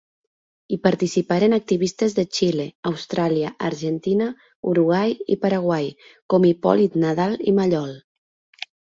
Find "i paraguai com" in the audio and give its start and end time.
5.37-6.53